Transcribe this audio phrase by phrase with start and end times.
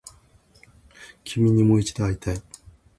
[1.23, 2.41] 君にもう一度会いたい